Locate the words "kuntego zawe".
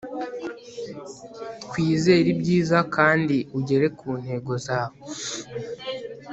3.97-4.97